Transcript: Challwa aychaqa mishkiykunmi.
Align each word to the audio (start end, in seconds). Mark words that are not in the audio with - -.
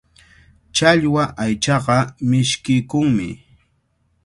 Challwa 0.75 1.23
aychaqa 1.43 1.97
mishkiykunmi. 2.29 3.29